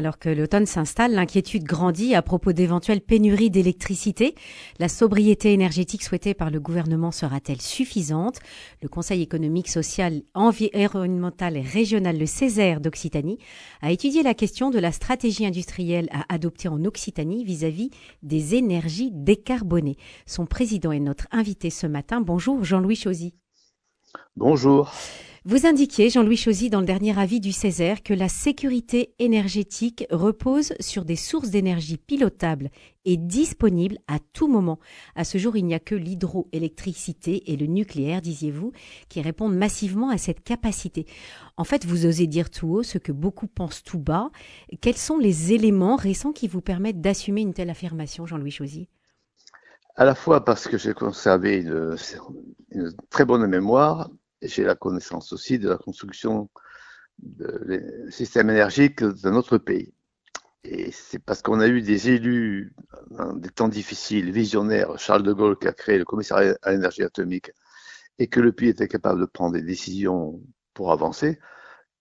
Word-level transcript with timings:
Alors 0.00 0.18
que 0.18 0.30
l'automne 0.30 0.64
s'installe, 0.64 1.12
l'inquiétude 1.12 1.64
grandit 1.64 2.14
à 2.14 2.22
propos 2.22 2.54
d'éventuelles 2.54 3.02
pénuries 3.02 3.50
d'électricité. 3.50 4.34
La 4.78 4.88
sobriété 4.88 5.52
énergétique 5.52 6.02
souhaitée 6.02 6.32
par 6.32 6.48
le 6.48 6.58
gouvernement 6.58 7.10
sera-t-elle 7.10 7.60
suffisante? 7.60 8.38
Le 8.80 8.88
Conseil 8.88 9.20
économique, 9.20 9.68
social, 9.68 10.22
environnemental 10.32 11.58
et 11.58 11.60
régional, 11.60 12.18
le 12.18 12.24
Césaire 12.24 12.80
d'Occitanie, 12.80 13.36
a 13.82 13.92
étudié 13.92 14.22
la 14.22 14.32
question 14.32 14.70
de 14.70 14.78
la 14.78 14.90
stratégie 14.90 15.44
industrielle 15.44 16.08
à 16.12 16.24
adopter 16.32 16.68
en 16.68 16.82
Occitanie 16.86 17.44
vis-à-vis 17.44 17.90
des 18.22 18.54
énergies 18.54 19.10
décarbonées. 19.12 19.98
Son 20.24 20.46
président 20.46 20.92
est 20.92 20.98
notre 20.98 21.26
invité 21.30 21.68
ce 21.68 21.86
matin. 21.86 22.22
Bonjour 22.22 22.64
Jean-Louis 22.64 22.96
Chauzy. 22.96 23.34
Bonjour. 24.34 24.94
Vous 25.46 25.66
indiquiez, 25.66 26.10
Jean-Louis 26.10 26.36
Chauzy, 26.36 26.68
dans 26.68 26.80
le 26.80 26.86
dernier 26.86 27.18
avis 27.18 27.40
du 27.40 27.50
Césaire, 27.50 28.02
que 28.02 28.12
la 28.12 28.28
sécurité 28.28 29.14
énergétique 29.18 30.04
repose 30.10 30.74
sur 30.80 31.06
des 31.06 31.16
sources 31.16 31.48
d'énergie 31.48 31.96
pilotables 31.96 32.68
et 33.06 33.16
disponibles 33.16 33.96
à 34.06 34.18
tout 34.34 34.48
moment. 34.48 34.78
À 35.16 35.24
ce 35.24 35.38
jour, 35.38 35.56
il 35.56 35.64
n'y 35.64 35.72
a 35.72 35.78
que 35.78 35.94
l'hydroélectricité 35.94 37.50
et 37.50 37.56
le 37.56 37.64
nucléaire, 37.64 38.20
disiez-vous, 38.20 38.72
qui 39.08 39.22
répondent 39.22 39.56
massivement 39.56 40.10
à 40.10 40.18
cette 40.18 40.44
capacité. 40.44 41.06
En 41.56 41.64
fait, 41.64 41.86
vous 41.86 42.04
osez 42.04 42.26
dire 42.26 42.50
tout 42.50 42.68
haut 42.68 42.82
ce 42.82 42.98
que 42.98 43.10
beaucoup 43.10 43.46
pensent 43.46 43.82
tout 43.82 43.98
bas. 43.98 44.30
Quels 44.82 44.98
sont 44.98 45.16
les 45.16 45.54
éléments 45.54 45.96
récents 45.96 46.32
qui 46.32 46.48
vous 46.48 46.60
permettent 46.60 47.00
d'assumer 47.00 47.40
une 47.40 47.54
telle 47.54 47.70
affirmation, 47.70 48.26
Jean-Louis 48.26 48.50
Chauzy? 48.50 48.88
À 49.96 50.04
la 50.04 50.14
fois 50.14 50.44
parce 50.44 50.68
que 50.68 50.76
j'ai 50.76 50.92
conservé 50.92 51.60
une, 51.60 51.96
une 52.72 52.92
très 53.08 53.24
bonne 53.24 53.46
mémoire 53.46 54.10
j'ai 54.42 54.64
la 54.64 54.74
connaissance 54.74 55.32
aussi 55.32 55.58
de 55.58 55.68
la 55.68 55.76
construction 55.76 56.48
des 57.18 57.82
systèmes 58.10 58.50
énergiques 58.50 59.02
de 59.02 59.30
notre 59.30 59.58
pays. 59.58 59.92
Et 60.64 60.90
c'est 60.92 61.18
parce 61.18 61.42
qu'on 61.42 61.60
a 61.60 61.68
eu 61.68 61.80
des 61.80 62.10
élus 62.10 62.74
dans 63.10 63.32
des 63.32 63.48
temps 63.48 63.68
difficiles, 63.68 64.30
visionnaires, 64.30 64.98
Charles 64.98 65.22
de 65.22 65.32
Gaulle 65.32 65.58
qui 65.58 65.68
a 65.68 65.72
créé 65.72 65.98
le 65.98 66.04
commissariat 66.04 66.56
à 66.62 66.72
l'énergie 66.72 67.02
atomique, 67.02 67.50
et 68.18 68.28
que 68.28 68.40
le 68.40 68.52
pays 68.52 68.68
était 68.68 68.88
capable 68.88 69.20
de 69.20 69.26
prendre 69.26 69.54
des 69.54 69.62
décisions 69.62 70.40
pour 70.74 70.92
avancer, 70.92 71.38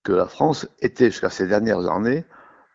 que 0.03 0.11
la 0.11 0.27
France 0.27 0.67
était 0.79 1.05
jusqu'à 1.05 1.29
ces 1.29 1.47
dernières 1.47 1.89
années 1.89 2.25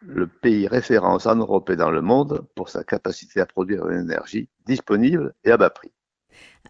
le 0.06 0.26
pays 0.26 0.68
référence 0.68 1.26
en 1.26 1.36
Europe 1.36 1.70
et 1.70 1.76
dans 1.76 1.90
le 1.90 2.02
monde 2.02 2.46
pour 2.54 2.68
sa 2.68 2.84
capacité 2.84 3.40
à 3.40 3.46
produire 3.46 3.88
une 3.88 4.00
énergie 4.00 4.50
disponible 4.66 5.34
et 5.44 5.50
à 5.50 5.56
bas 5.56 5.70
prix. 5.70 5.92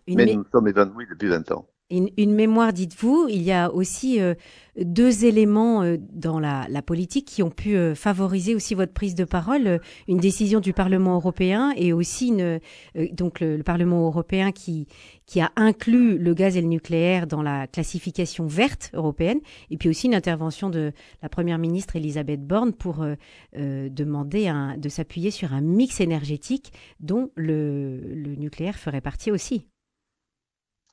Mais 0.07 0.27
nous 0.27 0.45
sommes 0.53 0.69
évanouis 0.69 1.07
depuis 1.09 1.29
20 1.29 1.51
ans. 1.53 1.69
Une, 2.17 2.35
mémoire, 2.35 2.73
dites-vous, 2.73 3.29
il 3.31 3.43
y 3.43 3.53
a 3.53 3.73
aussi 3.73 4.21
euh, 4.21 4.35
deux 4.77 5.25
éléments 5.25 5.83
euh, 5.83 5.97
dans 6.13 6.41
la, 6.41 6.67
politique 6.83 7.27
qui 7.27 7.43
ont 7.43 7.51
pu 7.51 7.77
euh, 7.77 7.95
favoriser 7.95 8.57
aussi 8.57 8.75
votre 8.75 8.93
prise 8.93 9.15
de 9.15 9.25
parole. 9.25 9.81
une 10.09 10.19
décision 10.19 10.59
du 10.59 10.73
Parlement 10.73 11.15
européen 11.15 11.73
et 11.77 11.93
aussi 11.93 12.35
le, 12.37 13.63
Parlement 13.63 14.07
européen 14.07 14.51
qui, 14.51 14.89
a 15.41 15.53
inclus 15.55 16.19
le 16.19 16.35
gaz 16.35 16.57
et 16.57 16.63
le 16.63 16.67
nucléaire 16.67 17.29
dans 17.29 17.43
la 17.43 17.69
classification 17.69 18.47
verte 18.47 18.91
européenne. 18.93 19.41
Et 19.71 19.77
puis 19.77 19.89
aussi 19.89 20.09
une 20.09 20.15
intervention 20.15 20.71
de 20.71 20.93
la 21.23 21.29
Première 21.29 21.59
ministre 21.59 21.95
Elisabeth 21.95 22.45
Borne 22.45 22.73
pour 22.73 23.05
demander 23.55 24.53
de 24.77 24.89
s'appuyer 24.89 25.31
sur 25.31 25.53
un 25.53 25.61
mix 25.61 26.01
énergétique 26.01 26.73
dont 27.01 27.31
le 27.37 28.35
nucléaire 28.37 28.77
ferait 28.77 29.01
partie 29.01 29.31
aussi. 29.31 29.69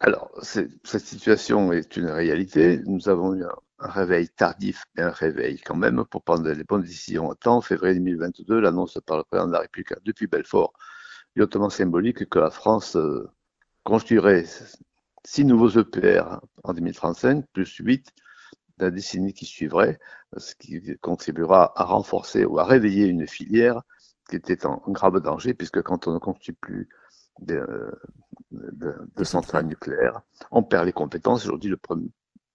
Alors, 0.03 0.31
cette 0.41 1.05
situation 1.05 1.71
est 1.71 1.95
une 1.95 2.07
réalité. 2.07 2.81
Nous 2.88 3.07
avons 3.07 3.35
eu 3.35 3.44
un, 3.44 3.55
réveil 3.77 4.30
tardif 4.30 4.83
et 4.97 5.02
un 5.02 5.11
réveil 5.11 5.59
quand 5.59 5.75
même 5.75 6.05
pour 6.05 6.23
prendre 6.23 6.49
les 6.49 6.63
bonnes 6.63 6.81
décisions 6.81 7.30
à 7.30 7.35
temps. 7.35 7.57
En 7.57 7.61
février 7.61 7.94
2022, 7.94 8.59
l'annonce 8.59 8.97
par 9.05 9.17
le 9.17 9.23
président 9.23 9.47
de 9.47 9.53
la 9.53 9.59
République 9.59 9.94
depuis 10.03 10.25
Belfort 10.25 10.73
est 11.35 11.41
hautement 11.41 11.69
symbolique 11.69 12.27
que 12.29 12.39
la 12.39 12.49
France 12.49 12.95
euh, 12.95 13.29
construirait 13.83 14.45
six 15.23 15.45
nouveaux 15.45 15.69
EPR 15.69 16.39
en 16.63 16.73
2035, 16.73 17.45
plus 17.53 17.75
huit 17.78 18.12
la 18.79 18.89
décennie 18.89 19.33
qui 19.33 19.45
suivrait, 19.45 20.00
ce 20.35 20.56
qui 20.56 20.97
contribuera 20.97 21.73
à 21.79 21.83
renforcer 21.83 22.44
ou 22.44 22.57
à 22.57 22.63
réveiller 22.66 23.06
une 23.06 23.28
filière 23.28 23.83
qui 24.28 24.38
était 24.38 24.66
en 24.66 24.81
grave 24.88 25.19
danger, 25.22 25.53
puisque 25.53 25.83
quand 25.83 26.07
on 26.07 26.13
ne 26.13 26.18
construit 26.18 26.56
plus 26.56 26.89
de, 27.40 27.92
centrales 29.24 29.66
nucléaires. 29.66 30.22
On 30.52 30.64
perd 30.64 30.86
les 30.86 30.94
compétences. 30.94 31.46
Aujourd'hui, 31.46 31.69
le 31.69 31.80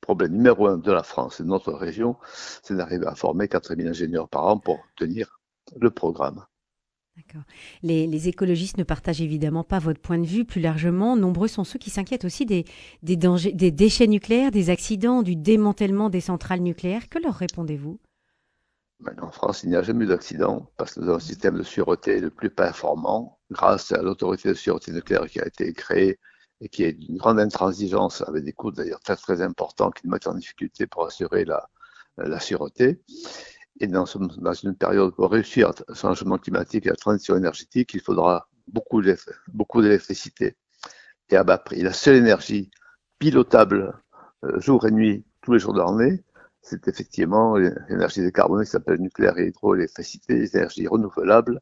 problème 0.01 0.33
numéro 0.33 0.67
un 0.67 0.79
de 0.79 0.93
la 0.93 1.03
France 1.03 1.41
et 1.41 1.43
de 1.43 1.49
notre 1.49 1.73
région, 1.73 2.17
c'est 2.63 2.77
d'arriver 2.77 3.07
à 3.07 3.15
former 3.15 3.49
4000 3.49 3.89
ingénieurs 3.89 4.29
par 4.29 4.47
an 4.47 4.59
pour 4.59 4.79
tenir 4.97 5.41
le 5.77 5.91
programme. 5.91 6.45
Les, 7.83 8.07
les, 8.07 8.29
écologistes 8.29 8.77
ne 8.77 8.85
partagent 8.85 9.23
évidemment 9.23 9.65
pas 9.65 9.79
votre 9.79 10.01
point 10.01 10.19
de 10.19 10.27
vue. 10.27 10.45
Plus 10.45 10.61
largement, 10.61 11.17
nombreux 11.17 11.49
sont 11.49 11.65
ceux 11.65 11.79
qui 11.79 11.89
s'inquiètent 11.89 12.27
aussi 12.27 12.45
des 12.45 12.65
déchets 13.03 14.07
nucléaires, 14.07 14.51
des 14.51 14.69
accidents, 14.69 15.23
du 15.23 15.35
démantèlement 15.35 16.11
des 16.11 16.21
centrales 16.21 16.61
nucléaires. 16.61 17.09
Que 17.09 17.19
leur 17.19 17.35
répondez-vous? 17.35 17.99
En 19.23 19.31
France, 19.31 19.63
il 19.63 19.71
n'y 19.71 19.77
a 19.77 19.83
jamais 19.83 20.05
eu 20.05 20.09
d'accident 20.09 20.71
parce 20.77 20.95
que 20.95 21.01
nous 21.01 21.09
avons 21.09 21.17
un 21.17 21.21
système 21.21 21.59
de 21.59 21.63
sûreté 21.63 22.21
le 22.21 22.31
plus 22.31 22.51
performant 22.51 23.39
grâce 23.51 23.93
à 23.93 24.03
l'autorité 24.03 24.49
de 24.51 24.55
sûreté 24.55 24.93
nucléaire 24.93 25.27
qui 25.27 25.41
a 25.41 25.47
été 25.47 25.73
créée 25.73 26.19
et 26.61 26.69
qui 26.69 26.85
est 26.85 26.93
d'une 26.93 27.17
grande 27.17 27.39
intransigeance 27.39 28.23
avec 28.23 28.45
des 28.45 28.53
coûts 28.53 28.73
d'ailleurs 28.73 29.01
très 29.01 29.17
très 29.17 29.43
importants 29.43 29.91
qui 29.91 30.07
nous 30.07 30.13
mettent 30.13 30.27
en 30.27 30.35
difficulté 30.35 30.87
pour 30.87 31.07
assurer 31.07 31.45
la, 31.45 31.69
la 32.17 32.41
sûreté. 32.41 33.03
Et 33.81 33.87
dans, 33.87 34.07
dans 34.39 34.53
une 34.55 34.75
période 34.75 35.15
pour 35.15 35.31
réussir 35.31 35.73
le 35.87 35.95
changement 35.95 36.39
climatique 36.39 36.87
et 36.87 36.91
la 36.91 36.97
transition 36.97 37.37
énergétique, 37.37 37.93
il 37.93 38.01
faudra 38.01 38.49
beaucoup 38.69 39.03
d'électricité 39.03 40.57
et 41.29 41.37
à 41.37 41.45
bas 41.45 41.59
prix. 41.59 41.83
La 41.83 41.93
seule 41.93 42.17
énergie 42.17 42.71
pilotable 43.19 44.01
euh, 44.45 44.59
jour 44.61 44.87
et 44.87 44.91
nuit, 44.91 45.25
tous 45.43 45.53
les 45.53 45.59
jours 45.59 45.75
de 45.75 45.81
l'année, 45.81 46.25
c'est 46.67 46.89
effectivement 46.89 47.57
l'énergie 47.57 48.23
décarbonée 48.23 48.65
qui 48.65 48.73
s'appelle 48.73 49.01
nucléaire 49.01 49.39
et 49.39 49.47
hydroélectricité, 49.47 50.35
les 50.35 50.57
énergies 50.57 50.89
renouvelables 50.89 51.61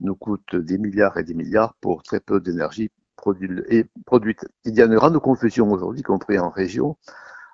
nous 0.00 0.16
coûtent 0.16 0.56
des 0.56 0.78
milliards 0.78 1.16
et 1.16 1.22
des 1.22 1.34
milliards 1.34 1.74
pour 1.80 2.02
très 2.02 2.18
peu 2.18 2.40
d'énergie 2.40 2.90
produite. 3.16 4.46
Il 4.64 4.74
y 4.74 4.82
a 4.82 4.86
une 4.86 4.96
grande 4.96 5.18
confusion 5.20 5.70
aujourd'hui, 5.70 6.02
compris 6.02 6.40
en 6.40 6.50
région, 6.50 6.96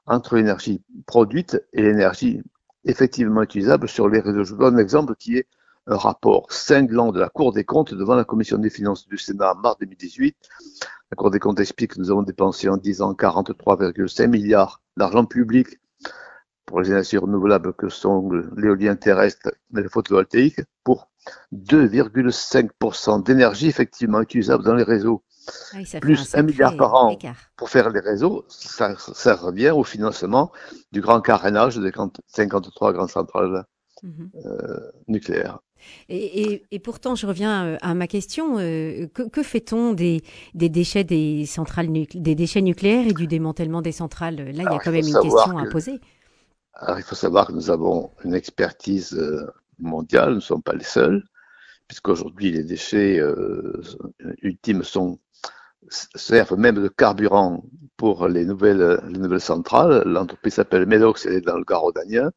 entre 0.06 0.36
l'énergie 0.36 0.82
produite 1.06 1.62
et 1.74 1.82
l'énergie 1.82 2.42
effectivement 2.84 3.42
utilisable 3.42 3.86
sur 3.86 4.08
les 4.08 4.20
réseaux. 4.20 4.42
Je 4.42 4.54
vous 4.54 4.60
donne 4.60 4.76
un 4.76 4.78
exemple 4.78 5.14
qui 5.16 5.36
est 5.36 5.48
un 5.86 5.96
rapport 5.96 6.50
cinglant 6.50 7.12
de 7.12 7.20
la 7.20 7.28
Cour 7.28 7.52
des 7.52 7.64
comptes 7.64 7.92
devant 7.92 8.14
la 8.14 8.24
Commission 8.24 8.56
des 8.56 8.70
finances 8.70 9.06
du 9.08 9.18
Sénat 9.18 9.52
en 9.52 9.56
mars 9.56 9.76
2018. 9.80 10.36
La 11.10 11.16
Cour 11.16 11.30
des 11.30 11.38
comptes 11.38 11.60
explique 11.60 11.94
que 11.94 12.00
nous 12.00 12.10
avons 12.10 12.22
dépensé 12.22 12.68
en 12.70 12.78
10 12.78 13.02
ans 13.02 13.12
43,5 13.12 14.26
milliards 14.28 14.80
d'argent 14.96 15.26
public 15.26 15.78
pour 16.66 16.80
les 16.80 16.90
énergies 16.90 17.18
renouvelables 17.18 17.72
que 17.74 17.88
sont 17.88 18.30
l'éolien 18.56 18.96
terrestre 18.96 19.48
et 19.76 19.80
le 19.80 19.88
photovoltaïque 19.88 20.60
pour 20.84 21.10
2,5% 21.54 23.22
d'énergie 23.24 23.68
effectivement 23.68 24.20
utilisable 24.20 24.64
dans 24.64 24.74
les 24.74 24.82
réseaux. 24.82 25.22
Ah 25.74 25.78
plus 26.00 26.36
un, 26.36 26.42
milliard 26.42 26.76
par 26.76 26.94
an 26.94 27.18
pour 27.56 27.68
faire 27.68 27.90
les 27.90 27.98
réseaux, 27.98 28.44
ça, 28.48 28.94
revient 29.34 29.70
au 29.70 29.82
financement 29.82 30.52
du 30.92 31.00
grand 31.00 31.20
carénage 31.20 31.78
des 31.78 31.90
53 32.28 32.92
grandes 32.92 33.10
centrales 33.10 33.64
mhm. 34.04 34.30
euh, 34.44 34.90
nucléaires. 35.08 35.58
Et, 36.08 36.78
pourtant, 36.82 37.14
je 37.14 37.26
reviens 37.26 37.64
euh, 37.64 37.76
à 37.80 37.94
ma 37.94 38.06
question. 38.06 38.58
Euh, 38.58 39.08
que, 39.08 39.42
fait-on 39.42 39.92
des, 39.92 40.22
déchets 40.54 41.04
des 41.04 41.46
centrales 41.46 41.88
des 41.92 42.34
déchets 42.34 42.62
nucléaires 42.62 43.06
et 43.06 43.12
du 43.12 43.26
démantèlement 43.26 43.82
des 43.82 43.92
centrales? 43.92 44.36
Là, 44.36 44.50
il 44.50 44.62
y 44.62 44.66
a 44.66 44.78
quand 44.78 44.92
même 44.92 45.06
une 45.06 45.20
question 45.20 45.58
à 45.58 45.66
poser. 45.66 46.00
Alors, 46.74 46.98
il 46.98 47.04
faut 47.04 47.14
savoir 47.14 47.46
que 47.46 47.52
nous 47.52 47.70
avons 47.70 48.12
une 48.24 48.34
expertise 48.34 49.14
euh, 49.14 49.46
mondiale, 49.78 50.30
nous 50.30 50.36
ne 50.36 50.40
sommes 50.40 50.62
pas 50.62 50.74
les 50.74 50.84
seuls, 50.84 51.22
puisqu'aujourd'hui 51.86 52.50
les 52.50 52.64
déchets 52.64 53.19
euh, 53.19 53.82
ultimes 54.42 54.82
sont 54.82 55.19
servent 55.90 56.56
même 56.56 56.80
de 56.80 56.88
carburant 56.88 57.64
pour 57.96 58.28
les 58.28 58.44
nouvelles, 58.44 59.00
les 59.08 59.19
nouvelles 59.19 59.40
centrales. 59.40 60.02
L'entreprise 60.06 60.54
s'appelle 60.54 60.86
Medox, 60.86 61.26
elle 61.26 61.34
est 61.34 61.40
dans 61.40 61.58
le 61.58 61.64
Garaud-Danien, 61.64 62.30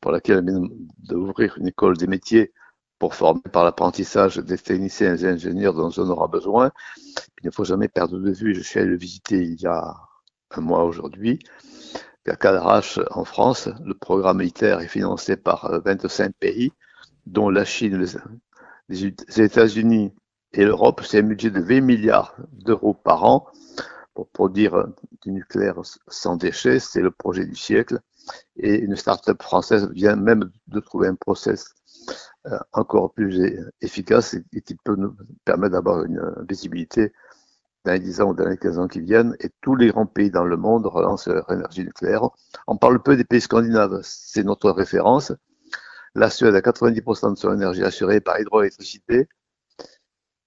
pour 0.00 0.12
laquelle 0.12 0.38
elle 0.38 0.44
vient 0.44 0.68
d'ouvrir 0.98 1.56
une 1.58 1.68
école 1.68 1.96
des 1.96 2.06
métiers 2.06 2.52
pour 2.98 3.14
former 3.14 3.40
par 3.52 3.64
l'apprentissage 3.64 4.36
des 4.36 4.58
techniciens 4.58 5.14
et 5.14 5.16
des 5.16 5.26
ingénieurs 5.26 5.74
dont 5.74 5.90
on 5.96 6.10
aura 6.10 6.28
besoin. 6.28 6.70
Il 7.42 7.46
ne 7.46 7.50
faut 7.50 7.64
jamais 7.64 7.88
perdre 7.88 8.18
de 8.18 8.30
vue, 8.30 8.54
je 8.54 8.60
suis 8.60 8.78
allé 8.78 8.90
le 8.90 8.98
visiter 8.98 9.42
il 9.42 9.60
y 9.60 9.66
a 9.66 9.96
un 10.50 10.60
mois 10.60 10.84
aujourd'hui, 10.84 11.38
à 12.28 12.36
Cadarache, 12.36 13.00
en 13.10 13.24
France, 13.24 13.68
le 13.84 13.94
programme 13.94 14.42
ITER 14.42 14.78
est 14.80 14.88
financé 14.88 15.36
par 15.36 15.80
25 15.84 16.26
euh, 16.26 16.32
pays, 16.38 16.72
dont 17.26 17.48
la 17.48 17.64
Chine, 17.64 18.04
les 18.88 19.14
États-Unis 19.36 20.12
et 20.52 20.64
l'Europe. 20.64 21.02
C'est 21.04 21.20
un 21.20 21.22
budget 21.22 21.50
de 21.50 21.60
20 21.60 21.80
milliards 21.80 22.36
d'euros 22.52 22.94
par 22.94 23.24
an 23.24 23.46
pour 24.14 24.28
produire 24.28 24.86
du 25.22 25.32
nucléaire 25.32 25.80
sans 26.08 26.36
déchets. 26.36 26.78
C'est 26.78 27.00
le 27.00 27.10
projet 27.10 27.46
du 27.46 27.56
siècle. 27.56 28.00
Et 28.56 28.76
une 28.76 28.96
start-up 28.96 29.42
française 29.42 29.88
vient 29.92 30.16
même 30.16 30.50
de 30.66 30.80
trouver 30.80 31.08
un 31.08 31.14
process 31.14 31.74
euh, 32.46 32.58
encore 32.72 33.12
plus 33.12 33.64
efficace 33.80 34.34
et, 34.52 34.60
qui 34.60 34.74
peut 34.74 34.96
nous 34.96 35.16
permettre 35.44 35.72
d'avoir 35.72 36.04
une 36.04 36.20
visibilité 36.48 37.12
dans 37.84 37.92
les 37.92 37.98
10 37.98 38.20
ans 38.20 38.30
ou 38.30 38.34
dans 38.34 38.48
les 38.48 38.56
15 38.56 38.78
ans 38.78 38.88
qui 38.88 39.00
viennent, 39.00 39.36
et 39.40 39.48
tous 39.60 39.74
les 39.74 39.88
grands 39.88 40.06
pays 40.06 40.30
dans 40.30 40.44
le 40.44 40.56
monde 40.56 40.86
relancent 40.86 41.28
leur 41.28 41.50
énergie 41.50 41.84
nucléaire. 41.84 42.28
On 42.66 42.76
parle 42.76 43.02
peu 43.02 43.16
des 43.16 43.24
pays 43.24 43.40
scandinaves, 43.40 44.00
c'est 44.02 44.44
notre 44.44 44.70
référence. 44.70 45.32
La 46.14 46.28
Suède 46.28 46.54
a 46.54 46.60
90% 46.60 47.34
de 47.34 47.38
son 47.38 47.54
énergie 47.54 47.84
assurée 47.84 48.20
par 48.20 48.38
hydroélectricité 48.40 49.28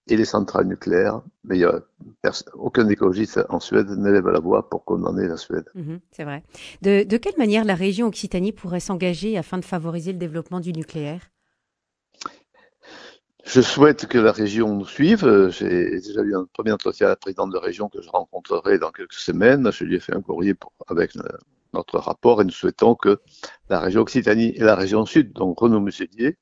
et 0.08 0.18
les 0.18 0.26
centrales 0.26 0.68
nucléaires, 0.68 1.22
mais 1.46 1.58
il 1.58 1.66
a 1.66 1.80
aucun 2.56 2.88
écologiste 2.90 3.40
en 3.50 3.60
Suède 3.60 3.88
n'élève 3.90 4.28
la 4.28 4.40
voix 4.40 4.70
pour 4.70 4.84
condamner 4.84 5.28
la 5.28 5.38
Suède. 5.38 5.66
Mhm, 5.76 6.00
c'est 6.12 6.26
vrai. 6.26 6.44
De, 6.82 7.04
de, 7.04 7.18
quelle 7.18 7.38
manière 7.38 7.64
la 7.64 7.76
région 7.76 8.08
Occitanie 8.08 8.52
pourrait 8.52 8.82
s'engager 8.82 9.38
afin 9.38 9.58
de 9.58 9.66
favoriser 9.66 10.12
le 10.12 10.18
développement 10.18 10.60
du 10.60 10.74
nucléaire? 10.74 11.33
Je 13.44 13.62
souhaite 13.62 14.08
que 14.08 14.18
la 14.18 14.32
région 14.32 14.74
nous 14.76 14.86
suive. 14.86 15.50
J'ai 15.50 16.00
déjà 16.00 16.22
eu 16.22 16.36
un 16.36 16.46
premier 16.54 16.72
entretien 16.72 17.08
à 17.08 17.10
la 17.10 17.16
présidente 17.16 17.52
de 17.52 17.58
région 17.58 17.90
que 17.90 18.02
je 18.02 18.10
rencontrerai 18.10 18.80
dans 18.80 18.92
quelques 18.92 19.14
semaines. 19.14 19.72
Je 19.72 19.84
lui 19.84 19.96
ai 19.96 20.00
fait 20.00 20.16
un 20.16 20.22
courrier 20.22 20.56
avec 20.88 21.12
notre 21.74 22.00
rapport 22.00 22.42
et 22.42 22.46
nous 22.46 22.52
souhaitons 22.52 22.96
que 22.96 23.20
la 23.70 23.80
région 23.80 24.02
Occitanie 24.02 24.54
et 24.56 24.64
la 24.64 24.76
région 24.76 25.06
Sud, 25.06 25.34
donc 25.34 25.60
Renaud 25.60 25.82
Muselier, 25.82 26.38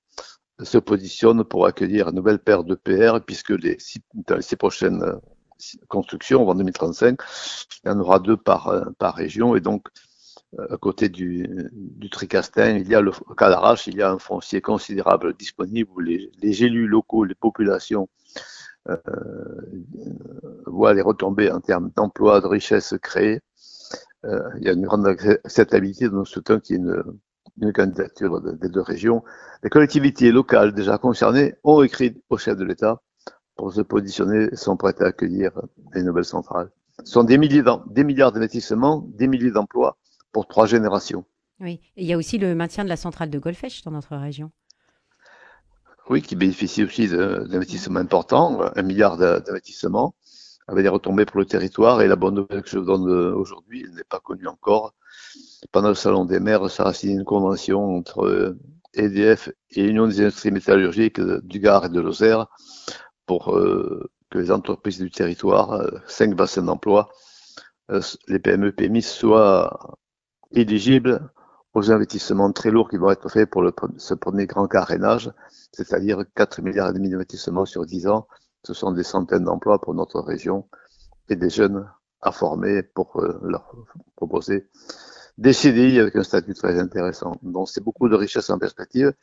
se 0.61 0.77
positionnent 0.77 1.43
pour 1.43 1.65
accueillir 1.65 2.09
une 2.09 2.15
nouvelle 2.15 2.39
paire 2.39 2.63
de 2.63 2.75
PR 2.75 3.19
puisque 3.25 3.49
les 3.49 3.77
dans 4.27 4.41
six 4.41 4.55
prochaines 4.55 5.01
euh, 5.01 5.15
constructions, 5.87 6.47
en 6.47 6.55
2035, 6.55 7.19
il 7.83 7.87
y 7.87 7.91
en 7.91 7.99
aura 7.99 8.19
deux 8.19 8.37
par, 8.37 8.67
euh, 8.67 8.85
par 8.99 9.15
région 9.15 9.55
et 9.55 9.61
donc 9.61 9.87
à 10.57 10.77
côté 10.77 11.09
du, 11.09 11.47
du 11.71 12.09
Tricastin, 12.09 12.77
il 12.77 12.87
y 12.89 12.95
a 12.95 13.01
le 13.01 13.11
Cadarache, 13.37 13.87
il 13.87 13.95
y 13.95 14.01
a 14.01 14.11
un 14.11 14.19
foncier 14.19 14.61
considérable 14.61 15.33
disponible 15.33 15.89
où 15.95 15.99
les, 15.99 16.29
les 16.41 16.63
élus 16.63 16.87
locaux, 16.87 17.23
les 17.23 17.35
populations 17.35 18.09
euh, 18.89 18.97
voient 20.65 20.93
les 20.93 21.01
retombées 21.01 21.51
en 21.51 21.61
termes 21.61 21.91
d'emplois, 21.95 22.41
de 22.41 22.47
richesses 22.47 22.95
créées. 23.01 23.39
Euh, 24.25 24.49
il 24.57 24.63
y 24.63 24.69
a 24.69 24.73
une 24.73 24.85
grande 24.85 25.07
acceptabilité 25.07 26.09
dans 26.09 26.25
ce 26.25 26.39
temps 26.39 26.59
qui 26.59 26.73
est 26.73 26.77
une, 26.77 27.01
une 27.61 27.73
candidature 27.73 28.41
des 28.41 28.69
deux 28.69 28.81
régions. 28.81 29.23
Les 29.63 29.69
collectivités 29.69 30.31
locales 30.31 30.73
déjà 30.73 30.97
concernées 30.97 31.55
ont 31.63 31.81
écrit 31.81 32.21
au 32.29 32.37
chef 32.37 32.57
de 32.57 32.65
l'État 32.65 33.01
pour 33.55 33.73
se 33.73 33.81
positionner, 33.81 34.55
sont 34.55 34.77
prêtes 34.77 35.01
à 35.01 35.07
accueillir 35.07 35.51
les 35.93 36.03
nouvelles 36.03 36.25
centrales. 36.25 36.71
Ce 37.03 37.13
sont 37.13 37.23
des 37.23 37.37
milliers, 37.37 37.63
des 37.87 38.03
milliards 38.03 38.31
d'investissements, 38.31 39.07
des 39.15 39.27
milliers 39.27 39.51
d'emplois 39.51 39.97
pour 40.31 40.47
trois 40.47 40.65
générations. 40.65 41.25
Oui, 41.59 41.79
et 41.95 42.03
il 42.03 42.07
y 42.07 42.13
a 42.13 42.17
aussi 42.17 42.37
le 42.37 42.55
maintien 42.55 42.83
de 42.83 42.89
la 42.89 42.97
centrale 42.97 43.29
de 43.29 43.39
Golfech 43.39 43.83
dans 43.83 43.91
notre 43.91 44.15
région. 44.15 44.51
Oui, 46.09 46.21
qui 46.21 46.35
bénéficie 46.35 46.83
aussi 46.83 47.07
d'investissements 47.07 47.99
importants, 47.99 48.61
un 48.75 48.81
milliard 48.81 49.17
d'investissements, 49.17 50.15
avec 50.67 50.83
des 50.83 50.89
retombées 50.89 51.25
pour 51.25 51.39
le 51.39 51.45
territoire. 51.45 52.01
Et 52.01 52.07
la 52.07 52.15
bonne 52.15 52.35
nouvelle 52.35 52.63
que 52.63 52.69
je 52.69 52.79
vous 52.79 52.85
donne 52.85 53.07
aujourd'hui, 53.33 53.83
elle 53.85 53.93
n'est 53.93 54.03
pas 54.03 54.19
connue 54.19 54.47
encore. 54.47 54.95
Pendant 55.71 55.89
le 55.89 55.95
Salon 55.95 56.25
des 56.25 56.39
maires, 56.39 56.69
ça 56.69 56.85
a 56.85 56.93
signé 56.93 57.13
une 57.13 57.23
convention 57.23 57.97
entre 57.97 58.57
EDF 58.93 59.49
et 59.71 59.83
l'Union 59.83 60.07
des 60.07 60.21
industries 60.21 60.51
métallurgiques 60.51 61.21
du 61.21 61.59
Gard 61.59 61.85
et 61.85 61.89
de 61.89 61.99
Lozère 62.01 62.47
pour 63.25 63.55
euh, 63.55 64.09
que 64.29 64.39
les 64.39 64.51
entreprises 64.51 64.99
du 64.99 65.11
territoire, 65.11 65.73
euh, 65.73 65.91
cinq 66.07 66.35
bassins 66.35 66.63
d'emploi, 66.63 67.09
euh, 67.91 68.01
les 68.27 68.39
PME 68.39 68.71
PMI 68.71 69.01
soient 69.01 69.97
éligibles 70.53 71.29
aux 71.73 71.91
investissements 71.91 72.51
très 72.51 72.71
lourds 72.71 72.89
qui 72.89 72.97
vont 72.97 73.11
être 73.11 73.29
faits 73.29 73.49
pour 73.49 73.61
le, 73.61 73.73
ce 73.97 74.13
premier 74.13 74.45
grand 74.45 74.67
carénage, 74.67 75.31
c'est-à-dire 75.71 76.23
4 76.35 76.61
milliards 76.61 76.89
et 76.89 76.93
demi 76.93 77.09
d'investissements 77.09 77.65
sur 77.65 77.85
10 77.85 78.07
ans. 78.07 78.27
Ce 78.63 78.73
sont 78.73 78.91
des 78.91 79.03
centaines 79.03 79.45
d'emplois 79.45 79.79
pour 79.79 79.93
notre 79.93 80.19
région 80.19 80.67
et 81.29 81.35
des 81.35 81.49
jeunes 81.49 81.89
à 82.21 82.31
former 82.31 82.83
pour 82.83 83.19
euh, 83.19 83.39
leur 83.43 83.73
proposer 84.15 84.67
des 85.37 85.53
CDI 85.53 85.99
avec 85.99 86.15
un 86.15 86.23
statut 86.23 86.53
très 86.53 86.79
intéressant. 86.79 87.37
Donc 87.41 87.69
c'est 87.69 87.83
beaucoup 87.83 88.09
de 88.09 88.15
richesses 88.15 88.49
en 88.49 88.59
perspective, 88.59 89.13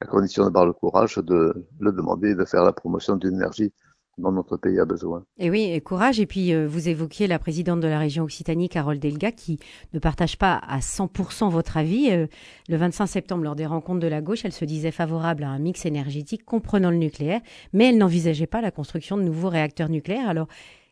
à 0.00 0.06
condition 0.06 0.44
d'avoir 0.44 0.66
le 0.66 0.72
courage 0.72 1.16
de 1.18 1.66
le 1.78 1.92
demander 1.92 2.34
de 2.34 2.44
faire 2.44 2.64
la 2.64 2.72
promotion 2.72 3.16
d'une 3.16 3.34
énergie 3.34 3.72
dont 4.18 4.32
notre 4.32 4.56
pays 4.56 4.78
a 4.78 4.84
besoin. 4.84 5.24
Et 5.38 5.50
oui, 5.50 5.70
et 5.72 5.80
courage. 5.80 6.20
Et 6.20 6.26
puis, 6.26 6.52
euh, 6.52 6.66
vous 6.66 6.88
évoquiez 6.88 7.26
la 7.26 7.38
présidente 7.38 7.80
de 7.80 7.88
la 7.88 7.98
région 7.98 8.24
Occitanie, 8.24 8.68
Carole 8.68 8.98
Delga, 8.98 9.32
qui 9.32 9.58
ne 9.92 9.98
partage 9.98 10.38
pas 10.38 10.54
à 10.54 10.80
100% 10.80 11.50
votre 11.50 11.76
avis. 11.76 12.10
Euh, 12.10 12.26
le 12.68 12.76
25 12.76 13.06
septembre, 13.06 13.44
lors 13.44 13.56
des 13.56 13.66
rencontres 13.66 14.00
de 14.00 14.06
la 14.06 14.20
gauche, 14.20 14.44
elle 14.44 14.52
se 14.52 14.64
disait 14.64 14.90
favorable 14.90 15.44
à 15.44 15.48
un 15.48 15.58
mix 15.58 15.86
énergétique 15.86 16.44
comprenant 16.44 16.90
le 16.90 16.96
nucléaire, 16.96 17.40
mais 17.72 17.90
elle 17.90 17.98
n'envisageait 17.98 18.46
pas 18.46 18.60
la 18.60 18.70
construction 18.70 19.16
de 19.16 19.22
nouveaux 19.22 19.48
réacteurs 19.48 19.88
nucléaires. 19.88 20.28
Alors, 20.28 20.48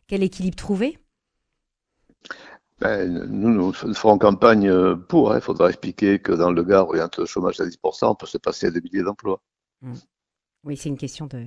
quel 0.07 0.23
équilibre 0.23 0.55
trouver? 0.55 0.97
Ben, 2.79 3.27
nous, 3.29 3.49
nous 3.49 3.71
ferons 3.71 4.17
campagne 4.17 4.67
euh, 4.67 4.95
pour. 4.95 5.31
Hein. 5.31 5.37
Il 5.37 5.41
faudra 5.41 5.69
expliquer 5.69 6.19
que 6.19 6.33
dans 6.33 6.51
le 6.51 6.63
Gard, 6.63 6.89
où 6.89 6.95
il 6.95 6.97
y 6.97 7.01
a 7.01 7.05
un 7.05 7.09
taux 7.09 7.21
de 7.21 7.27
chômage 7.27 7.59
à 7.61 7.65
10%, 7.65 8.07
on 8.07 8.15
peut 8.15 8.25
se 8.25 8.37
passer 8.37 8.67
à 8.67 8.71
des 8.71 8.81
milliers 8.81 9.03
d'emplois. 9.03 9.41
Mmh. 9.81 9.93
Oui, 10.65 10.77
c'est 10.77 10.89
une 10.89 10.97
question 10.97 11.27
de, 11.27 11.45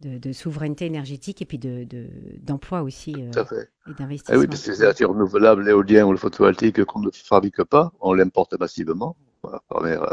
de, 0.00 0.32
souveraineté 0.32 0.86
énergétique 0.86 1.42
et 1.42 1.44
puis 1.44 1.58
d'emploi 1.58 2.80
de, 2.80 2.84
aussi 2.84 3.14
euh, 3.14 3.44
et 3.88 3.94
d'investissement. 3.94 4.34
Eh 4.34 4.38
oui, 4.38 4.46
parce 4.46 4.62
que 4.62 4.70
les 4.70 4.82
énergies 4.82 5.04
renouvelables, 5.04 5.64
l'éolien 5.64 6.04
ou 6.04 6.12
le 6.12 6.18
photovoltaïque 6.18 6.84
qu'on 6.84 7.00
ne 7.00 7.10
fabrique 7.10 7.62
pas, 7.64 7.92
on 8.00 8.12
l'importe 8.12 8.58
massivement. 8.58 9.16
Euh, 9.44 10.08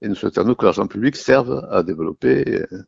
et 0.00 0.08
nous 0.08 0.14
souhaitons 0.14 0.54
que 0.54 0.64
l'argent 0.64 0.86
public 0.86 1.16
serve 1.16 1.66
à 1.70 1.82
développer 1.82 2.62
euh, 2.72 2.84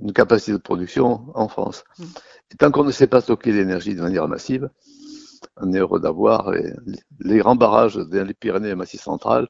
une 0.00 0.12
capacité 0.12 0.52
de 0.52 0.58
production 0.58 1.26
en 1.34 1.48
France. 1.48 1.84
Mm. 1.98 2.04
Et 2.52 2.56
tant 2.56 2.70
qu'on 2.70 2.84
ne 2.84 2.90
sait 2.90 3.06
pas 3.06 3.20
stocker 3.20 3.52
l'énergie 3.52 3.94
de 3.94 4.00
manière 4.00 4.26
massive, 4.28 4.70
on 5.58 5.72
est 5.72 5.78
heureux 5.78 6.00
d'avoir 6.00 6.50
les, 6.50 6.72
les, 7.20 7.38
grands 7.38 7.54
barrages 7.54 7.96
dans 7.96 8.26
les 8.26 8.34
Pyrénées 8.34 8.70
et 8.70 8.74
Massif 8.74 9.02
central 9.02 9.48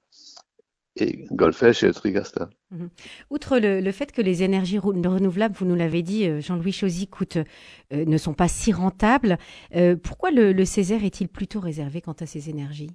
et 0.96 1.26
Golfech 1.30 1.82
et 1.82 1.92
Trigasta. 1.92 2.48
Mhm. 2.70 2.88
Outre 3.30 3.58
le, 3.58 3.92
fait 3.92 4.12
que 4.12 4.22
les 4.22 4.42
énergies 4.42 4.78
renouvelables, 4.78 5.54
vous 5.56 5.66
nous 5.66 5.74
l'avez 5.74 6.02
dit, 6.02 6.28
euh, 6.28 6.40
Jean-Louis 6.40 6.72
Chosy, 6.72 7.08
coûtent, 7.08 7.38
euh, 7.92 8.04
ne 8.04 8.16
sont 8.16 8.34
pas 8.34 8.48
si 8.48 8.72
rentables, 8.72 9.38
euh, 9.74 9.96
pourquoi 9.96 10.30
le, 10.30 10.52
le 10.52 10.64
Césaire 10.64 11.04
est-il 11.04 11.28
plutôt 11.28 11.60
réservé 11.60 12.00
quant 12.00 12.16
à 12.20 12.26
ces 12.26 12.50
énergies? 12.50 12.90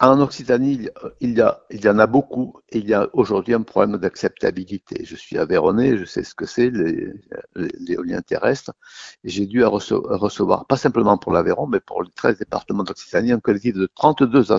En 0.00 0.20
Occitanie, 0.20 0.88
il 1.20 1.36
y, 1.36 1.40
a, 1.40 1.60
il 1.70 1.84
y 1.84 1.88
en 1.88 1.98
a 1.98 2.06
beaucoup 2.06 2.60
et 2.68 2.78
il 2.78 2.88
y 2.88 2.94
a 2.94 3.08
aujourd'hui 3.14 3.54
un 3.54 3.62
problème 3.62 3.98
d'acceptabilité. 3.98 5.04
Je 5.04 5.16
suis 5.16 5.38
aveyronné, 5.38 5.96
je 5.96 6.04
sais 6.04 6.22
ce 6.22 6.34
que 6.34 6.46
c'est, 6.46 6.70
l'éolien 7.56 8.20
terrestre, 8.20 8.72
j'ai 9.24 9.46
dû 9.46 9.64
recevoir, 9.64 10.66
pas 10.66 10.76
simplement 10.76 11.18
pour 11.18 11.32
l'Aveyron, 11.32 11.66
mais 11.66 11.80
pour 11.80 12.04
les 12.04 12.10
13 12.14 12.38
départements 12.38 12.84
d'Occitanie, 12.84 13.32
un 13.32 13.40
collectif 13.40 13.74
de 13.74 13.88
32 13.96 14.52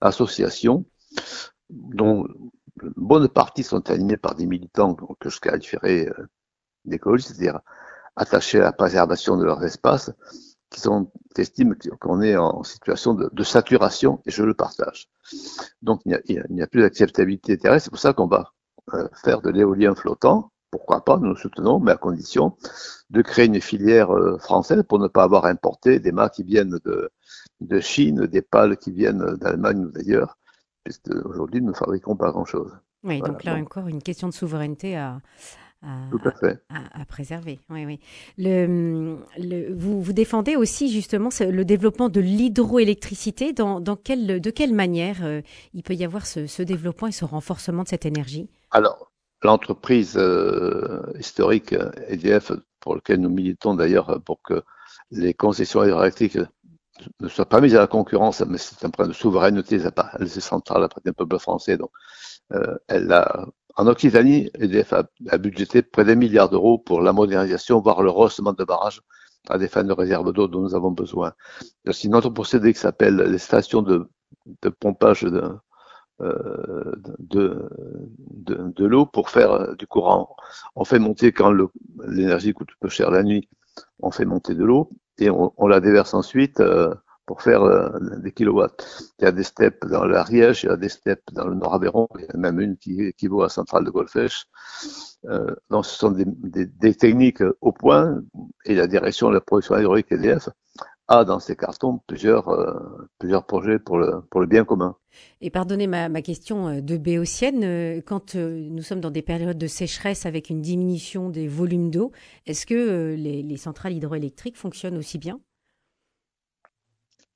associations 0.00 0.84
dont 1.70 2.26
une 2.82 2.92
bonne 2.96 3.28
partie 3.28 3.62
sont 3.62 3.90
animés 3.90 4.16
par 4.16 4.34
des 4.34 4.46
militants 4.46 4.94
que 4.94 5.28
je 5.28 5.40
qualifierais 5.40 6.08
euh, 6.08 6.28
d'écologistes, 6.84 7.34
c'est-à-dire 7.34 7.60
attachés 8.16 8.58
à 8.58 8.64
la 8.64 8.72
préservation 8.72 9.36
de 9.36 9.44
leurs 9.44 9.62
espaces, 9.64 10.10
qui 10.70 10.80
sont 10.80 11.10
estiment 11.36 11.74
qu'on 12.00 12.22
est 12.22 12.36
en 12.36 12.62
situation 12.62 13.14
de, 13.14 13.42
saturation, 13.42 14.20
et 14.24 14.30
je 14.30 14.42
le 14.42 14.54
partage. 14.54 15.08
Donc 15.82 16.00
il 16.04 16.18
n'y 16.50 16.62
a, 16.62 16.66
plus 16.66 16.82
d'acceptabilité 16.82 17.58
terrestre, 17.58 17.84
c'est 17.84 17.90
pour 17.90 17.98
ça 17.98 18.12
qu'on 18.12 18.26
va 18.26 18.52
euh, 18.94 19.08
faire 19.24 19.40
de 19.40 19.50
l'éolien 19.50 19.94
flottant, 19.94 20.52
pourquoi 20.70 21.04
pas, 21.04 21.18
nous 21.18 21.30
le 21.30 21.36
soutenons, 21.36 21.80
mais 21.80 21.92
à 21.92 21.96
condition 21.96 22.56
de 23.10 23.22
créer 23.22 23.46
une 23.46 23.60
filière 23.60 24.14
euh, 24.14 24.38
française 24.38 24.84
pour 24.88 25.00
ne 25.00 25.08
pas 25.08 25.24
avoir 25.24 25.46
importé 25.46 25.98
des 25.98 26.12
mâts 26.12 26.28
qui 26.28 26.44
viennent 26.44 26.78
de, 26.84 27.10
de 27.60 27.80
Chine, 27.80 28.26
des 28.26 28.42
pales 28.42 28.76
qui 28.76 28.92
viennent 28.92 29.34
d'Allemagne 29.36 29.86
ou 29.86 29.90
d'ailleurs, 29.90 30.38
puisque 30.84 31.10
aujourd'hui 31.24 31.60
nous 31.60 31.70
ne 31.70 31.76
fabriquons 31.76 32.16
pas 32.16 32.30
grand-chose. 32.30 32.72
Oui, 33.02 33.20
donc 33.20 33.44
là 33.44 33.54
encore 33.54 33.88
une 33.88 34.02
question 34.02 34.28
de 34.28 34.34
souveraineté 34.34 34.96
à, 34.96 35.20
à, 35.82 37.04
préserver. 37.08 37.58
Oui, 37.70 37.86
oui. 37.86 38.00
Le, 38.36 39.16
le, 39.38 39.74
vous, 39.74 40.02
vous 40.02 40.12
défendez 40.12 40.56
aussi 40.56 40.90
justement 40.90 41.30
le 41.40 41.64
développement 41.64 42.08
de 42.08 42.20
l'hydroélectricité. 42.20 43.52
Dans, 43.52 43.80
dans 43.80 43.96
quelle, 43.96 44.40
de 44.40 44.50
quelle 44.50 44.74
manière 44.74 45.24
euh, 45.24 45.40
il 45.72 45.82
peut 45.82 45.94
y 45.94 46.04
avoir 46.04 46.26
ce, 46.26 46.46
ce, 46.46 46.62
développement 46.62 47.08
et 47.08 47.12
ce 47.12 47.24
renforcement 47.24 47.84
de 47.84 47.88
cette 47.88 48.04
énergie? 48.04 48.50
Alors, 48.70 49.10
l'entreprise 49.42 50.16
euh, 50.18 51.02
historique 51.18 51.74
EDF, 52.08 52.52
pour 52.80 52.94
laquelle 52.94 53.20
nous 53.20 53.30
militons 53.30 53.74
d'ailleurs 53.74 54.20
pour 54.24 54.42
que 54.42 54.62
les 55.10 55.34
concessions 55.34 55.84
hydroélectriques 55.84 56.38
ne 57.20 57.28
soit 57.28 57.46
pas 57.46 57.60
mise 57.60 57.74
à 57.74 57.80
la 57.80 57.86
concurrence, 57.86 58.40
mais 58.42 58.58
c'est 58.58 58.84
un 58.84 58.90
problème 58.90 59.12
de 59.12 59.16
souveraineté, 59.16 59.76
elle 60.18 60.22
est 60.26 60.40
centrale 60.40 60.84
après 60.84 61.00
du 61.04 61.12
peuple 61.12 61.38
français. 61.38 61.76
Donc, 61.76 61.90
euh, 62.52 62.76
elle 62.88 63.12
a, 63.12 63.46
en 63.76 63.86
Occitanie, 63.86 64.50
EDF 64.58 64.92
a, 64.92 65.04
a 65.28 65.38
budgété 65.38 65.82
près 65.82 66.04
d'un 66.04 66.16
milliard 66.16 66.48
d'euros 66.48 66.78
pour 66.78 67.00
la 67.00 67.12
modernisation, 67.12 67.80
voire 67.80 68.02
le 68.02 68.10
rehaussement 68.10 68.52
de 68.52 68.64
barrages 68.64 69.00
à 69.48 69.58
des 69.58 69.68
fins 69.68 69.84
de 69.84 69.92
réserve 69.92 70.32
d'eau 70.32 70.48
dont 70.48 70.60
nous 70.60 70.74
avons 70.74 70.90
besoin. 70.90 71.32
Une 72.04 72.14
autre 72.14 72.30
procédé 72.30 72.72
qui 72.72 72.78
s'appelle 72.80 73.16
les 73.16 73.38
stations 73.38 73.82
de, 73.82 74.08
de 74.62 74.68
pompage 74.68 75.22
de, 75.22 75.42
euh, 76.20 76.92
de, 77.18 77.68
de, 78.30 78.72
de 78.76 78.84
l'eau 78.84 79.06
pour 79.06 79.30
faire 79.30 79.74
du 79.76 79.86
courant. 79.86 80.36
On 80.76 80.84
fait 80.84 80.98
monter 80.98 81.32
quand 81.32 81.52
l'énergie 82.06 82.52
coûte 82.52 82.68
peu 82.80 82.88
cher 82.88 83.10
la 83.10 83.22
nuit, 83.22 83.48
on 84.00 84.10
fait 84.10 84.26
monter 84.26 84.54
de 84.54 84.64
l'eau 84.64 84.90
et 85.20 85.30
on, 85.30 85.66
la 85.66 85.80
déverse 85.80 86.14
ensuite 86.14 86.60
euh, 86.60 86.94
pour 87.26 87.42
faire 87.42 87.62
euh, 87.62 87.90
des 88.18 88.32
kilowatts. 88.32 89.12
Il 89.18 89.24
y 89.24 89.28
a 89.28 89.32
des 89.32 89.42
steppes 89.42 89.86
dans 89.86 90.04
l'Ariège, 90.04 90.64
il 90.64 90.66
y 90.66 90.72
a 90.72 90.76
des 90.76 90.88
steppes 90.88 91.30
dans 91.32 91.46
le 91.46 91.54
Nord-Aveyron, 91.54 92.08
il 92.18 92.22
y 92.22 92.24
en 92.26 92.34
a 92.34 92.38
même 92.38 92.60
une 92.60 92.76
qui 92.76 93.02
équivaut 93.02 93.42
à 93.42 93.48
Centrale 93.48 93.84
de 93.84 93.90
Golfech. 93.90 94.44
Euh, 95.26 95.54
donc 95.68 95.84
ce 95.86 95.96
sont 95.96 96.10
des, 96.12 96.94
techniques 96.94 97.42
au 97.60 97.72
point 97.72 98.22
et 98.64 98.74
la 98.74 98.86
direction 98.86 99.28
de 99.28 99.34
la 99.34 99.40
production 99.40 99.78
hydraulique 99.78 100.10
EDF 100.10 100.48
a 101.10 101.24
dans 101.24 101.40
ses 101.40 101.56
cartons 101.56 102.00
plusieurs, 102.06 102.48
euh, 102.48 103.08
plusieurs 103.18 103.44
projets 103.44 103.78
pour 103.78 103.98
le, 103.98 104.22
pour 104.30 104.40
le 104.40 104.46
bien 104.46 104.64
commun. 104.64 104.96
Et 105.40 105.50
pardonnez 105.50 105.88
ma, 105.88 106.08
ma 106.08 106.22
question 106.22 106.68
euh, 106.68 106.80
de 106.80 106.96
béotienne, 106.96 107.64
euh, 107.64 108.00
quand 108.00 108.36
nous 108.36 108.82
sommes 108.82 109.00
dans 109.00 109.10
des 109.10 109.20
périodes 109.20 109.58
de 109.58 109.66
sécheresse 109.66 110.24
avec 110.24 110.50
une 110.50 110.62
diminution 110.62 111.28
des 111.28 111.48
volumes 111.48 111.90
d'eau, 111.90 112.12
est-ce 112.46 112.64
que 112.64 113.14
les, 113.18 113.42
les 113.42 113.56
centrales 113.56 113.92
hydroélectriques 113.92 114.56
fonctionnent 114.56 114.96
aussi 114.96 115.18
bien? 115.18 115.40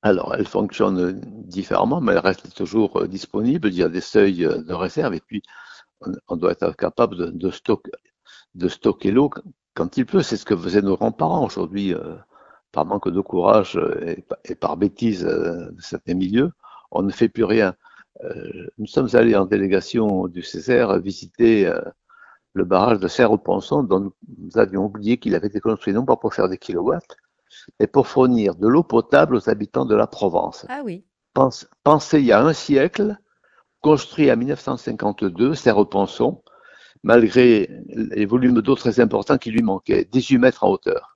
Alors, 0.02 0.34
elles 0.34 0.46
fonctionnent 0.46 1.20
différemment, 1.20 2.00
mais 2.00 2.12
elles 2.12 2.18
restent 2.18 2.54
toujours 2.54 3.08
disponibles. 3.08 3.68
Il 3.68 3.74
y 3.74 3.82
a 3.82 3.88
des 3.88 4.02
seuils 4.02 4.46
de 4.46 4.72
réserve 4.72 5.14
et 5.14 5.20
puis 5.20 5.42
on, 6.28 6.36
doit 6.36 6.52
être 6.52 6.76
capable 6.76 7.16
de, 7.16 7.26
de, 7.30 7.50
stock, 7.50 7.90
de 8.54 8.68
stocker 8.68 9.10
l'eau 9.10 9.30
quand 9.74 9.96
il 9.96 10.06
peut. 10.06 10.22
C'est 10.22 10.36
ce 10.36 10.44
que 10.44 10.56
faisaient 10.56 10.82
nos 10.82 10.96
grands-parents 10.96 11.44
aujourd'hui 11.44 11.94
par 12.74 12.84
manque 12.84 13.08
de 13.08 13.20
courage 13.20 13.80
et, 14.44 14.54
par 14.54 14.76
bêtise 14.76 15.22
de 15.22 15.80
certains 15.80 16.14
milieux, 16.14 16.50
on 16.90 17.02
ne 17.02 17.10
fait 17.10 17.28
plus 17.28 17.44
rien. 17.44 17.74
Euh, 18.22 18.66
nous 18.78 18.86
sommes 18.86 19.08
allés 19.14 19.36
en 19.36 19.46
délégation 19.46 20.26
du 20.26 20.42
Césaire 20.42 20.98
visiter 20.98 21.66
euh, 21.66 21.80
le 22.52 22.64
barrage 22.64 22.98
de 22.98 23.08
Serre-au-Ponson 23.08 23.82
dont 23.82 24.12
nous 24.38 24.58
avions 24.58 24.84
oublié 24.86 25.18
qu'il 25.18 25.34
avait 25.34 25.48
été 25.48 25.60
construit 25.60 25.92
non 25.92 26.04
pas 26.04 26.16
pour 26.16 26.34
faire 26.34 26.48
des 26.48 26.58
kilowatts, 26.58 27.16
mais 27.80 27.86
pour 27.86 28.06
fournir 28.06 28.54
de 28.54 28.68
l'eau 28.68 28.82
potable 28.82 29.36
aux 29.36 29.48
habitants 29.48 29.84
de 29.84 29.94
la 29.94 30.06
Provence. 30.06 30.66
Ah 30.68 30.82
oui. 30.84 31.04
pensez 31.82 32.20
il 32.20 32.26
y 32.26 32.32
a 32.32 32.40
un 32.40 32.52
siècle, 32.52 33.18
construit 33.80 34.30
en 34.30 34.36
1952, 34.36 35.54
Serre-au-Ponson, 35.54 36.42
malgré 37.02 37.68
les 37.88 38.26
volumes 38.26 38.62
d'eau 38.62 38.76
très 38.76 39.00
importants 39.00 39.38
qui 39.38 39.50
lui 39.50 39.62
manquaient, 39.62 40.08
18 40.10 40.38
mètres 40.38 40.64
en 40.64 40.70
hauteur 40.70 41.13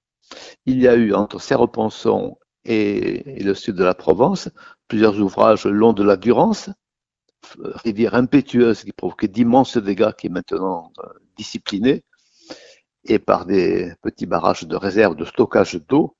il 0.66 0.80
y 0.80 0.88
a 0.88 0.94
eu 0.94 1.14
entre 1.14 1.40
Serre-Ponson 1.40 2.38
et, 2.64 3.42
le 3.42 3.54
sud 3.54 3.76
de 3.76 3.84
la 3.84 3.94
Provence 3.94 4.50
plusieurs 4.88 5.20
ouvrages 5.20 5.64
le 5.64 5.72
long 5.72 5.92
de 5.92 6.02
la 6.02 6.16
Durance, 6.16 6.70
rivière 7.60 8.14
impétueuse 8.14 8.84
qui 8.84 8.92
provoquait 8.92 9.28
d'immenses 9.28 9.76
dégâts 9.76 10.12
qui 10.12 10.26
est 10.26 10.30
maintenant 10.30 10.92
euh, 10.98 11.08
disciplinée, 11.36 12.04
et 13.04 13.18
par 13.18 13.46
des 13.46 13.92
petits 14.02 14.26
barrages 14.26 14.64
de 14.64 14.76
réserve 14.76 15.14
de 15.14 15.24
stockage 15.24 15.80
d'eau. 15.88 16.16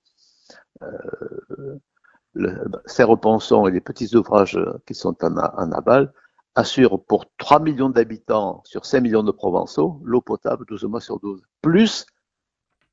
Euh, 0.82 1.78
Serre-Ponson 2.86 3.66
et 3.66 3.72
les 3.72 3.80
petits 3.80 4.14
ouvrages 4.14 4.60
qui 4.86 4.94
sont 4.94 5.16
en, 5.24 5.36
en 5.36 5.72
aval 5.72 6.12
assurent 6.54 7.02
pour 7.04 7.26
3 7.38 7.58
millions 7.60 7.88
d'habitants 7.88 8.62
sur 8.64 8.84
5 8.84 9.00
millions 9.00 9.22
de 9.24 9.32
Provençaux 9.32 10.00
l'eau 10.04 10.20
potable 10.20 10.64
12 10.68 10.84
mois 10.84 11.00
sur 11.00 11.18
12, 11.18 11.42
plus 11.62 12.06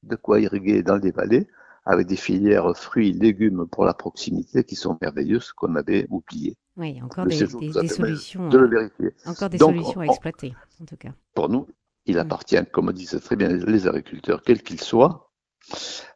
de 0.06 0.16
quoi 0.16 0.40
irriguer 0.40 0.84
dans 0.84 0.98
les 0.98 1.12
vallées 1.12 1.48
avec 1.86 2.08
des 2.08 2.16
filières 2.16 2.76
fruits, 2.76 3.14
légumes 3.14 3.68
pour 3.68 3.86
la 3.86 3.94
proximité 3.94 4.64
qui 4.64 4.76
sont 4.76 4.98
merveilleuses 5.02 5.52
qu'on 5.54 5.76
avait 5.76 6.08
oubliées. 6.10 6.58
Oui, 6.78 7.00
encore 7.02 7.28
des, 7.28 7.46
solutions. 7.88 8.50
De 8.50 8.58
le 8.58 8.68
vérifier. 8.68 9.12
Encore 9.26 9.50
des 9.50 9.60
solutions 9.60 10.02
à 10.02 10.06
exploiter, 10.06 10.56
en 10.82 10.86
tout 10.86 10.98
cas. 10.98 11.12
Pour 11.36 11.50
nous, 11.50 11.68
il 12.06 12.16
mm. 12.16 12.20
appartient, 12.20 12.66
comme 12.72 12.92
disent 12.92 13.22
très 13.24 13.36
bien 13.36 13.50
les 13.50 13.88
agriculteurs, 13.88 14.42
quels 14.42 14.64
qu'ils 14.64 14.82
soient, 14.82 15.32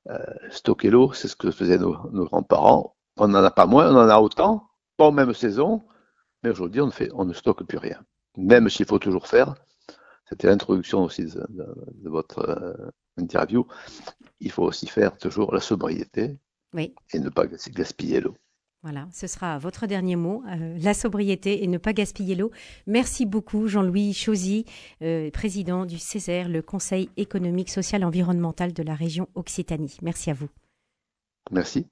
euh, 0.09 0.17
stocker 0.49 0.89
l'eau, 0.89 1.13
c'est 1.13 1.27
ce 1.27 1.35
que 1.35 1.51
faisaient 1.51 1.77
nos, 1.77 2.25
grands-parents. 2.25 2.95
On 3.17 3.27
n'en 3.27 3.43
a 3.43 3.51
pas 3.51 3.67
moins, 3.67 3.93
on 3.93 3.97
en 3.97 4.09
a 4.09 4.19
autant, 4.19 4.69
pas 4.97 5.05
en 5.05 5.11
même 5.11 5.33
saison, 5.33 5.83
mais 6.43 6.49
aujourd'hui, 6.49 6.81
on, 6.81 6.89
on 7.13 7.25
ne 7.25 7.33
stocke 7.33 7.63
plus 7.63 7.77
rien. 7.77 7.99
Même 8.37 8.69
s'il 8.69 8.85
faut 8.85 8.99
toujours 8.99 9.27
faire, 9.27 9.55
c'était 10.27 10.47
l'introduction 10.47 11.03
aussi 11.03 11.25
de, 11.25 12.09
votre 12.09 12.39
euh, 12.39 12.91
interview, 13.19 13.65
il 14.39 14.51
faut 14.51 14.63
aussi 14.63 14.87
faire 14.87 15.17
toujours 15.17 15.53
la 15.53 15.59
sobriété 15.59 16.37
oui. 16.73 16.93
et 17.13 17.19
ne 17.19 17.29
pas 17.29 17.45
gaspiller 17.47 18.21
l'eau. 18.21 18.35
Voilà, 18.81 19.09
ce 19.11 19.27
sera 19.27 19.57
votre 19.57 19.87
dernier 19.87 20.15
mot, 20.15 20.41
euh, 20.47 20.77
la 20.79 20.93
sobriété 20.93 21.63
et 21.63 21.67
ne 21.67 21.77
pas 21.77 21.91
gaspiller 21.91 22.35
l'eau. 22.35 22.51
Merci 22.87 23.25
beaucoup 23.25 23.67
Jean-Louis 23.67 24.13
Chauzy, 24.13 24.63
euh, 25.01 25.29
président 25.31 25.85
du 25.85 25.97
Césaire, 25.97 26.47
le 26.47 26.61
Conseil 26.61 27.09
économique, 27.17 27.69
social, 27.69 28.05
environnemental 28.05 28.71
de 28.71 28.81
la 28.81 28.95
région 28.95 29.27
Occitanie. 29.35 29.97
Merci 30.01 30.31
à 30.31 30.33
vous. 30.33 30.47
Merci. 31.51 31.87